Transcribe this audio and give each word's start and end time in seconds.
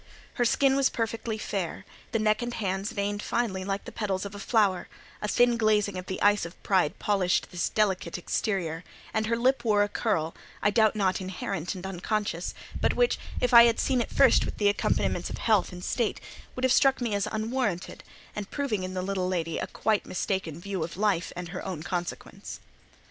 Her 0.33 0.45
skin 0.45 0.75
was 0.75 0.89
perfectly 0.89 1.37
fair, 1.37 1.85
the 2.11 2.17
neck 2.17 2.41
and 2.41 2.55
hands 2.55 2.91
veined 2.91 3.21
finely 3.21 3.63
like 3.63 3.85
the 3.85 3.91
petals 3.91 4.25
of 4.25 4.33
a 4.33 4.39
flower; 4.39 4.87
a 5.21 5.27
thin 5.27 5.57
glazing 5.57 5.95
of 5.95 6.07
the 6.07 6.19
ice 6.23 6.43
of 6.43 6.57
pride 6.63 6.97
polished 6.97 7.51
this 7.51 7.69
delicate 7.69 8.17
exterior, 8.17 8.83
and 9.13 9.27
her 9.27 9.37
lip 9.37 9.63
wore 9.63 9.83
a 9.83 9.87
curl—I 9.87 10.71
doubt 10.71 10.95
not 10.95 11.21
inherent 11.21 11.75
and 11.75 11.85
unconscious, 11.85 12.55
but 12.81 12.95
which, 12.95 13.19
if 13.39 13.53
I 13.53 13.65
had 13.65 13.79
seen 13.79 14.01
it 14.01 14.09
first 14.09 14.43
with 14.43 14.57
the 14.57 14.69
accompaniments 14.69 15.29
of 15.29 15.37
health 15.37 15.71
and 15.71 15.83
state, 15.83 16.19
would 16.55 16.63
have 16.63 16.73
struck 16.73 16.99
me 16.99 17.13
as 17.13 17.27
unwarranted, 17.31 18.03
and 18.35 18.49
proving 18.49 18.81
in 18.81 18.95
the 18.95 19.03
little 19.03 19.27
lady 19.27 19.59
a 19.59 19.67
quite 19.67 20.07
mistaken 20.07 20.59
view 20.59 20.83
of 20.83 20.97
life 20.97 21.31
and 21.35 21.49
her 21.49 21.63
own 21.63 21.83
consequence. 21.83 22.59